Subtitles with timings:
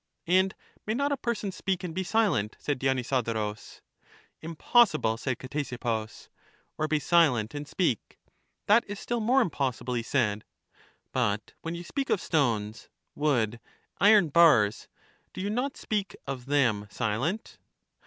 [0.25, 0.55] And
[0.87, 2.55] may not a person speak and be silent?
[2.59, 3.81] said Dionysodorus.
[4.41, 6.27] Impossible, said Ctesippus.
[6.75, 8.17] Or be silent and speak.
[8.65, 10.43] That is still more impossible, he said.
[11.11, 13.59] But when you speak of stones, wood,
[13.99, 14.87] iron bars,
[15.33, 17.59] do you not speak (of them) silent?